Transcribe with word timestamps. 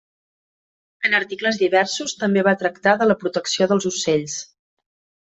En 1.09 1.15
articles 1.17 1.59
diversos 1.63 2.15
també 2.21 2.45
va 2.47 2.53
tractar 2.63 2.95
de 3.03 3.09
la 3.11 3.17
protecció 3.25 3.69
dels 3.73 3.87
ocells. 3.91 4.39